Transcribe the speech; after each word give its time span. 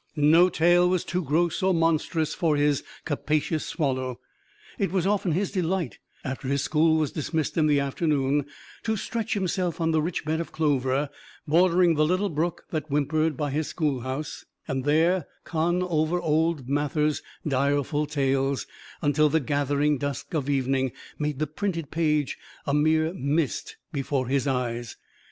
No 0.15 0.49
tale 0.49 0.89
was 0.89 1.05
too 1.05 1.21
gross 1.23 1.61
or 1.61 1.75
monstrous 1.75 2.33
for 2.33 2.55
his 2.55 2.83
capacious 3.05 3.63
swallow. 3.67 4.19
It 4.79 4.91
was 4.91 5.05
often 5.05 5.33
his 5.33 5.51
delight, 5.51 5.99
after 6.23 6.47
his 6.47 6.63
school 6.63 6.97
was 6.97 7.11
dismissed 7.11 7.55
in 7.55 7.67
the 7.67 7.79
afternoon, 7.79 8.47
to 8.81 8.97
stretch 8.97 9.35
himself 9.35 9.79
on 9.79 9.91
the 9.91 10.01
rich 10.01 10.25
bed 10.25 10.41
of 10.41 10.51
clover, 10.51 11.11
bordering 11.47 11.93
the 11.93 12.03
little 12.03 12.29
brook 12.29 12.65
that 12.71 12.87
whimpered 12.89 13.37
by 13.37 13.51
his 13.51 13.67
schoolhouse, 13.67 14.43
and 14.67 14.85
there 14.85 15.27
con 15.43 15.83
over 15.83 16.19
old 16.19 16.67
Mather's 16.67 17.21
direful 17.47 18.07
tales, 18.07 18.65
until 19.03 19.29
the 19.29 19.39
gathering 19.39 19.99
dusk 19.99 20.33
of 20.33 20.49
evening 20.49 20.93
made 21.19 21.37
the 21.37 21.45
printed 21.45 21.91
page 21.91 22.39
a 22.65 22.73
mere 22.73 23.13
mist 23.13 23.77
before 23.93 24.27
his 24.29 24.47
eyes. 24.47 24.97